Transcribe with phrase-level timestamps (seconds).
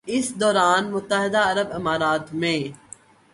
[0.13, 2.59] اس دوران متحدہ عرب امارات میں